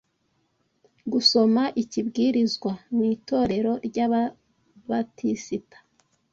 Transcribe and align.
gusoma 1.11 1.63
ikibwirizwa 1.81 2.71
mu 2.93 3.01
itorero 3.15 3.71
ry’Ababatisita 3.87 5.77